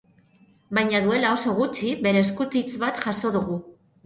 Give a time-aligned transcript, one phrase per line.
[0.77, 3.61] Baina duela oso gutxi, bere eskutitz bat jaso dugu.